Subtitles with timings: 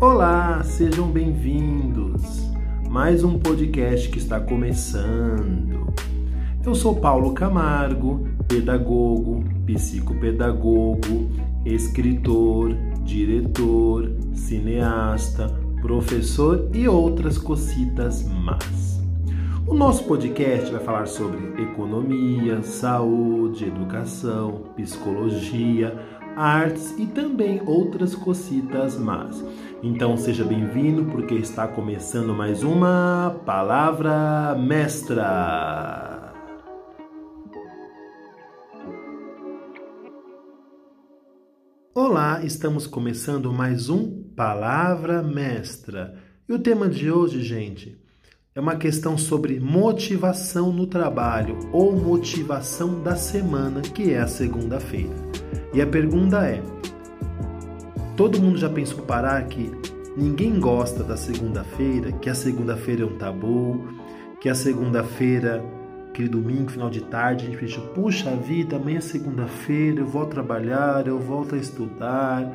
[0.00, 2.50] Olá, sejam bem-vindos.
[2.88, 5.92] Mais um podcast que está começando.
[6.64, 11.30] Eu sou Paulo Camargo, pedagogo, psicopedagogo,
[11.66, 12.74] escritor,
[13.04, 15.48] diretor, cineasta,
[15.82, 19.02] professor e outras cocitas más.
[19.66, 25.94] O nosso podcast vai falar sobre economia, saúde, educação, psicologia,
[26.40, 29.44] artes e também outras cocitas más.
[29.82, 36.32] Então seja bem-vindo porque está começando mais uma palavra mestra.
[41.94, 46.14] Olá, estamos começando mais um Palavra Mestra.
[46.48, 48.00] E o tema de hoje, gente,
[48.54, 55.29] é uma questão sobre motivação no trabalho ou motivação da semana, que é a segunda-feira.
[55.72, 56.62] E a pergunta é:
[58.20, 59.72] Todo mundo já pensou parar que
[60.14, 63.82] ninguém gosta da segunda-feira, que a segunda-feira é um tabu,
[64.40, 65.64] que a segunda-feira,
[66.10, 70.26] aquele domingo, final de tarde, a gente pensa, puxa vida, amanhã é segunda-feira, eu a
[70.26, 72.46] trabalhar, eu volto a estudar,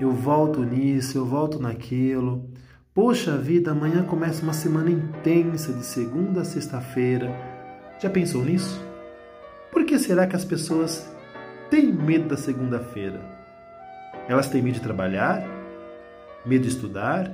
[0.00, 2.48] eu volto nisso, eu volto naquilo.
[2.94, 7.30] Poxa vida, amanhã começa uma semana intensa de segunda a sexta-feira.
[8.00, 8.82] Já pensou nisso?
[9.70, 11.06] Por que será que as pessoas
[11.70, 13.20] têm medo da segunda-feira?
[14.28, 15.42] Elas têm medo de trabalhar,
[16.44, 17.30] medo de estudar,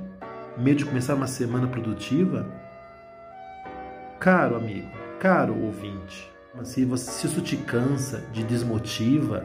[0.56, 2.46] medo de começar uma semana produtiva?
[4.20, 6.30] Caro amigo, caro ouvinte,
[6.62, 9.44] se, você, se isso te cansa, te desmotiva,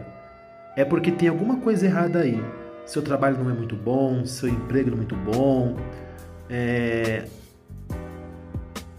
[0.76, 2.40] é porque tem alguma coisa errada aí.
[2.86, 5.76] Seu trabalho não é muito bom, seu emprego não é muito bom,
[6.50, 7.26] é,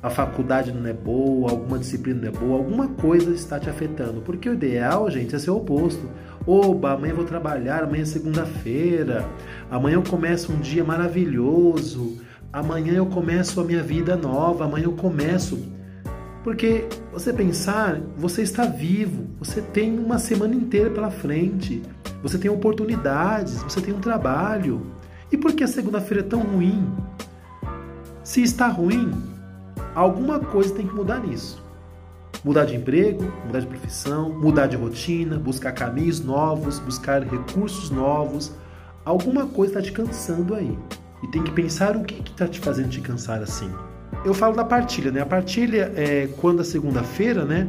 [0.03, 4.23] a faculdade não é boa, alguma disciplina não é boa, alguma coisa está te afetando.
[4.23, 6.09] Porque o ideal, gente, é ser o oposto.
[6.47, 9.29] Oba, amanhã vou trabalhar, amanhã é segunda-feira,
[9.71, 12.19] amanhã eu começo um dia maravilhoso,
[12.51, 15.59] amanhã eu começo a minha vida nova, amanhã eu começo.
[16.43, 21.83] Porque você pensar, você está vivo, você tem uma semana inteira pela frente,
[22.23, 24.87] você tem oportunidades, você tem um trabalho.
[25.31, 26.91] E por que a segunda-feira é tão ruim?
[28.25, 29.13] Se está ruim,
[29.95, 31.63] Alguma coisa tem que mudar nisso.
[32.45, 38.53] Mudar de emprego, mudar de profissão, mudar de rotina, buscar caminhos novos, buscar recursos novos.
[39.05, 40.79] Alguma coisa está te cansando aí.
[41.23, 43.71] E tem que pensar o que está te fazendo te cansar assim.
[44.25, 45.21] Eu falo da partilha, né?
[45.21, 47.69] A partilha é quando a segunda-feira, né?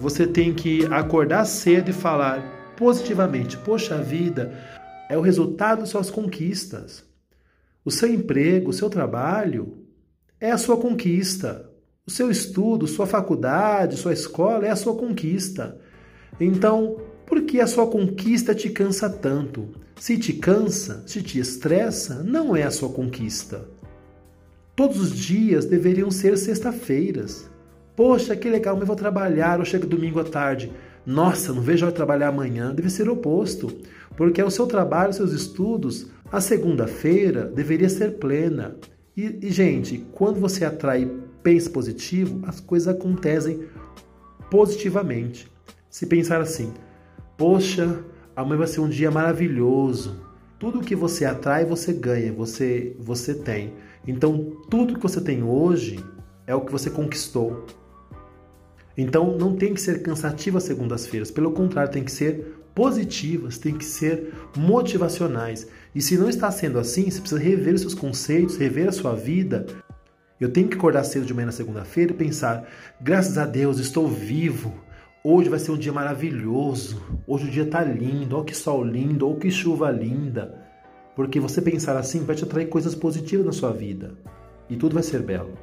[0.00, 2.42] Você tem que acordar cedo e falar
[2.76, 4.52] positivamente: Poxa vida,
[5.08, 7.04] é o resultado das suas conquistas.
[7.84, 9.81] O seu emprego, o seu trabalho
[10.42, 11.70] é a sua conquista.
[12.04, 15.78] O seu estudo, sua faculdade, sua escola é a sua conquista.
[16.40, 19.68] Então, por que a sua conquista te cansa tanto?
[19.94, 23.68] Se te cansa, se te estressa, não é a sua conquista.
[24.74, 27.48] Todos os dias deveriam ser sexta-feiras.
[27.94, 30.72] Poxa, que legal, mas eu vou trabalhar, ou chego domingo à tarde.
[31.06, 32.74] Nossa, não vejo a hora de trabalhar amanhã.
[32.74, 33.72] Deve ser o oposto,
[34.16, 36.08] porque é o seu trabalho, seus estudos.
[36.32, 38.74] A segunda-feira deveria ser plena.
[39.16, 41.10] E, e, gente, quando você atrai
[41.42, 43.66] pensa positivo, as coisas acontecem
[44.50, 45.50] positivamente.
[45.90, 46.72] Se pensar assim,
[47.36, 50.20] poxa, amanhã vai ser um dia maravilhoso.
[50.58, 53.74] Tudo que você atrai, você ganha, você, você tem.
[54.06, 56.02] Então, tudo que você tem hoje
[56.46, 57.66] é o que você conquistou.
[58.96, 61.30] Então, não tem que ser cansativo as segundas-feiras.
[61.30, 65.66] Pelo contrário, tem que ser positivas, tem que ser motivacionais.
[65.94, 69.66] E se não está sendo assim, você precisa rever seus conceitos, rever a sua vida.
[70.40, 72.68] Eu tenho que acordar cedo de manhã na segunda-feira e pensar:
[73.00, 74.74] graças a Deus, estou vivo.
[75.24, 77.00] Hoje vai ser um dia maravilhoso.
[77.26, 78.36] Hoje o dia está lindo.
[78.36, 80.60] Olha que sol lindo, olha que chuva linda.
[81.14, 84.14] Porque você pensar assim vai te atrair coisas positivas na sua vida.
[84.68, 85.56] E tudo vai ser belo.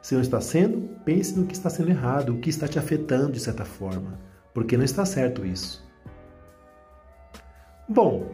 [0.00, 3.32] Se não está sendo, pense no que está sendo errado, o que está te afetando
[3.32, 4.18] de certa forma.
[4.54, 5.86] Porque não está certo isso.
[7.88, 8.30] Bom,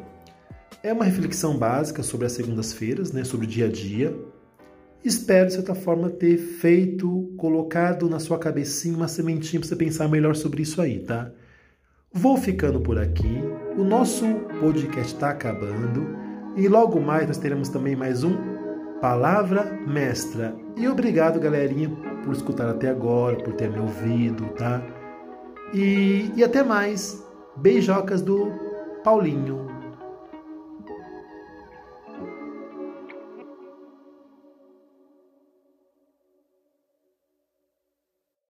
[0.83, 4.13] é uma reflexão básica sobre as segundas-feiras, né, sobre o dia a dia.
[5.05, 10.09] Espero, de certa forma, ter feito, colocado na sua cabecinha uma sementinha para você pensar
[10.09, 11.31] melhor sobre isso aí, tá?
[12.13, 13.43] Vou ficando por aqui.
[13.79, 14.25] O nosso
[14.59, 16.05] podcast está acabando.
[16.57, 18.35] E logo mais nós teremos também mais um
[19.01, 20.57] Palavra Mestra.
[20.77, 21.91] E obrigado, galerinha,
[22.25, 24.83] por escutar até agora, por ter me ouvido, tá?
[25.73, 27.23] E, e até mais.
[27.57, 28.64] Beijocas do
[29.05, 29.74] Paulinho.